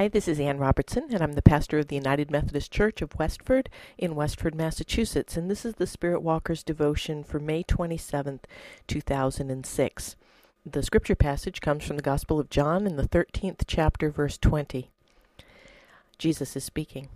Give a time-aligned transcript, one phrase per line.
[0.00, 3.18] Hi, this is Ann Robertson, and I'm the pastor of the United Methodist Church of
[3.18, 3.68] Westford
[3.98, 8.44] in Westford, Massachusetts, and this is the Spirit Walker's devotion for May 27th,
[8.86, 10.16] 2006.
[10.64, 14.88] The scripture passage comes from the Gospel of John in the 13th chapter, verse 20.
[16.16, 17.08] Jesus is speaking.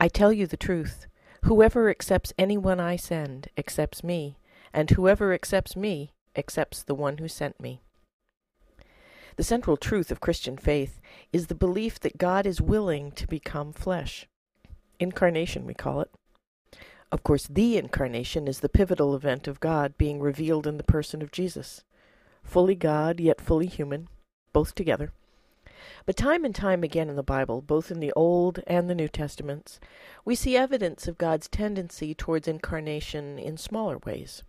[0.00, 1.06] I tell you the truth.
[1.44, 4.36] Whoever accepts anyone I send accepts me,
[4.72, 7.82] and whoever accepts me accepts the one who sent me.
[9.36, 11.00] The central truth of Christian faith
[11.32, 14.28] is the belief that God is willing to become flesh.
[15.00, 16.10] Incarnation, we call it.
[17.10, 21.20] Of course, the incarnation is the pivotal event of God being revealed in the person
[21.20, 21.82] of Jesus.
[22.44, 24.08] Fully God, yet fully human,
[24.52, 25.12] both together.
[26.06, 29.08] But time and time again in the Bible, both in the Old and the New
[29.08, 29.80] Testaments,
[30.24, 34.42] we see evidence of God's tendency towards incarnation in smaller ways.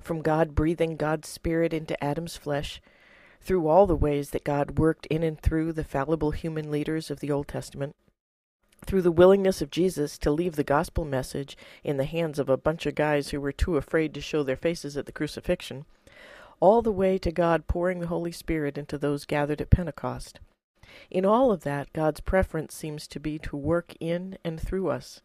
[0.00, 2.80] From God breathing God's Spirit into Adam's flesh
[3.42, 7.20] through all the ways that God worked in and through the fallible human leaders of
[7.20, 7.96] the Old Testament,
[8.86, 12.56] through the willingness of Jesus to leave the gospel message in the hands of a
[12.56, 15.84] bunch of guys who were too afraid to show their faces at the crucifixion,
[16.60, 20.38] all the way to God pouring the Holy Spirit into those gathered at Pentecost.
[21.10, 25.20] In all of that, God's preference seems to be to work in and through us,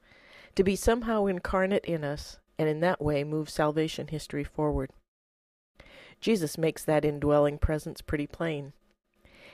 [0.56, 4.90] to be somehow incarnate in us, and in that way move salvation history forward.
[6.20, 8.74] Jesus makes that indwelling presence pretty plain.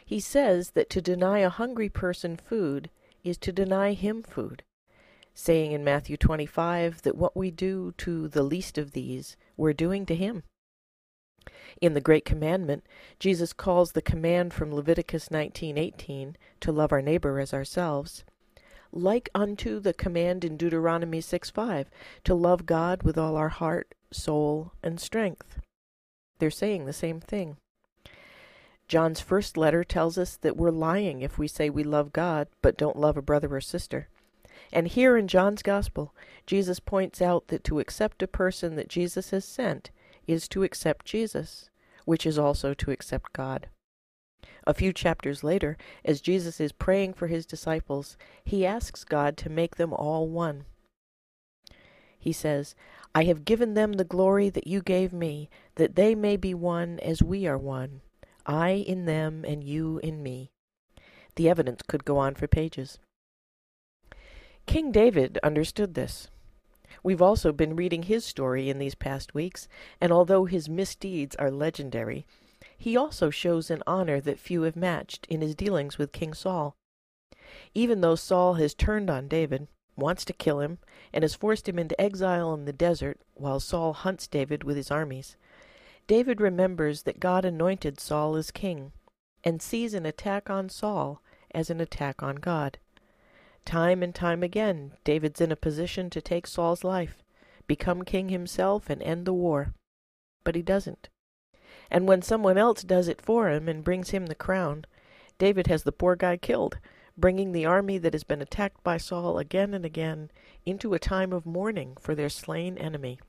[0.06, 2.90] He says that to deny a hungry person food
[3.24, 4.64] is to deny him food,
[5.34, 10.06] saying in Matthew 25 that what we do to the least of these, we're doing
[10.08, 10.44] to him.
[11.82, 12.84] In the Great Commandment,
[13.20, 18.24] Jesus calls the command from Leviticus 19:18 to love our neighbor as ourselves
[18.94, 21.90] like unto the command in Deuteronomy 6:5
[22.24, 25.60] to love God with all our heart, soul, and strength.
[26.40, 27.58] They're saying the same thing.
[28.88, 32.78] John's first letter tells us that we're lying if we say we love God but
[32.78, 34.08] don't love a brother or sister.
[34.72, 36.14] And here in John's Gospel,
[36.46, 39.92] Jesus points out that to accept a person that Jesus has sent
[40.28, 41.70] is to accept Jesus,
[42.06, 43.68] which is also to accept God.
[44.66, 49.50] A few chapters later, as Jesus is praying for his disciples, he asks God to
[49.50, 50.66] make them all one.
[52.24, 52.74] He says,
[53.14, 56.98] I have given them the glory that you gave me, that they may be one
[57.00, 58.00] as we are one,
[58.46, 60.50] I in them and you in me.
[61.36, 62.98] The evidence could go on for pages.
[64.66, 66.30] King David understood this.
[67.04, 69.68] We've also been reading his story in these past weeks,
[70.00, 72.26] and although his misdeeds are legendary,
[72.78, 76.74] he also shows an honor that few have matched in his dealings with King Saul.
[77.74, 80.80] Even though Saul has turned on David, wants to kill him,
[81.12, 84.92] and has forced him into exile in the desert while Saul hunts David with his
[84.92, 85.36] armies.
[86.08, 88.92] David remembers that God anointed Saul as king,
[89.44, 91.22] and sees an attack on Saul
[91.52, 92.78] as an attack on God.
[93.66, 97.24] Time and time again, David's in a position to take Saul's life,
[97.68, 99.74] become king himself, and end the war.
[100.44, 101.10] But he doesn't.
[101.90, 104.86] And when someone else does it for him and brings him the crown,
[105.38, 106.80] David has the poor guy killed
[107.18, 110.32] bringing the army that has been attacked by Saul again and again
[110.66, 113.20] into a time of mourning for their slain enemy.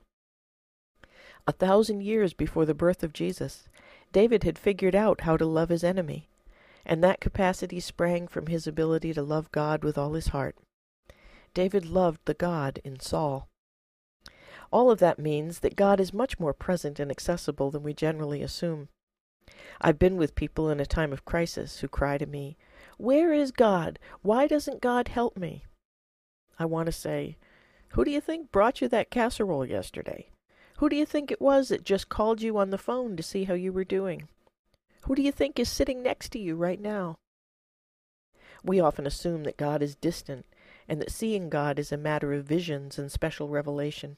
[1.46, 3.68] A thousand years before the birth of Jesus,
[4.12, 6.28] David had figured out how to love his enemy,
[6.86, 10.56] and that capacity sprang from his ability to love God with all his heart.
[11.52, 13.48] David loved the God in Saul.
[14.72, 18.42] All of that means that God is much more present and accessible than we generally
[18.42, 18.88] assume.
[19.80, 22.56] I've been with people in a time of crisis who cry to me,
[22.96, 23.98] where is God?
[24.22, 25.64] Why doesn't God help me?
[26.58, 27.36] I want to say,
[27.90, 30.28] Who do you think brought you that casserole yesterday?
[30.78, 33.44] Who do you think it was that just called you on the phone to see
[33.44, 34.28] how you were doing?
[35.02, 37.16] Who do you think is sitting next to you right now?
[38.64, 40.46] We often assume that God is distant
[40.88, 44.16] and that seeing God is a matter of visions and special revelation.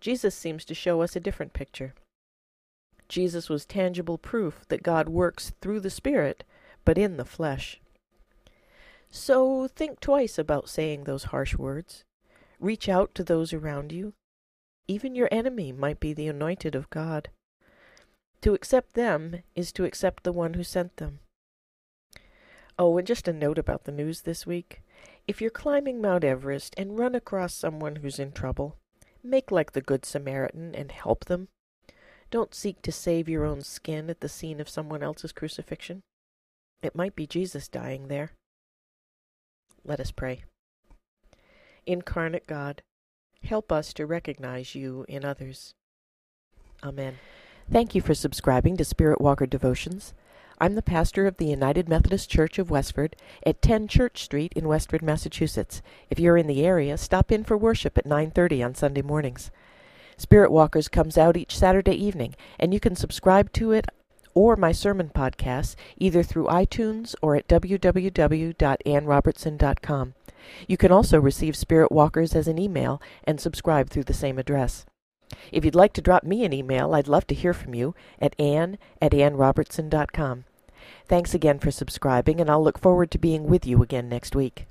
[0.00, 1.94] Jesus seems to show us a different picture.
[3.08, 6.44] Jesus was tangible proof that God works through the Spirit
[6.86, 7.78] but in the flesh.
[9.10, 12.04] So think twice about saying those harsh words.
[12.58, 14.14] Reach out to those around you.
[14.88, 17.28] Even your enemy might be the anointed of God.
[18.42, 21.18] To accept them is to accept the one who sent them.
[22.78, 24.82] Oh, and just a note about the news this week.
[25.26, 28.76] If you're climbing Mount Everest and run across someone who's in trouble,
[29.24, 31.48] make like the Good Samaritan and help them.
[32.30, 36.02] Don't seek to save your own skin at the scene of someone else's crucifixion.
[36.82, 38.32] It might be Jesus dying there.
[39.84, 40.44] Let us pray.
[41.86, 42.82] Incarnate God,
[43.44, 45.74] help us to recognize you in others.
[46.82, 47.18] Amen.
[47.70, 50.14] Thank you for subscribing to Spirit Walker Devotions.
[50.58, 53.14] I'm the pastor of the United Methodist Church of Westford
[53.44, 55.82] at 10 Church Street in Westford, Massachusetts.
[56.08, 59.50] If you're in the area, stop in for worship at 9:30 on Sunday mornings.
[60.16, 63.86] Spirit Walkers comes out each Saturday evening, and you can subscribe to it
[64.36, 70.14] or my sermon podcasts either through iTunes or at www.annrobertson.com.
[70.68, 74.86] You can also receive Spirit Walkers as an email and subscribe through the same address.
[75.50, 78.38] If you'd like to drop me an email, I'd love to hear from you at
[78.38, 80.44] ann at annrobertson.com.
[81.08, 84.66] Thanks again for subscribing, and I'll look forward to being with you again next week.